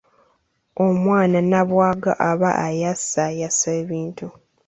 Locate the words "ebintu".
3.81-4.27